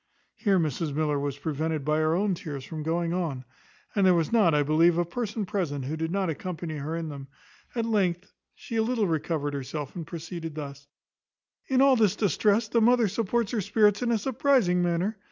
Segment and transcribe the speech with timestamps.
[0.33, 3.45] Here Mrs Miller was prevented, by her own tears, from going on,
[3.95, 7.07] and there was not, I believe, a person present who did not accompany her in
[7.09, 7.27] them;
[7.75, 10.87] at length she a little recovered herself, and proceeded thus:
[11.67, 15.19] "In all this distress the mother supports her spirits in a surprizing manner.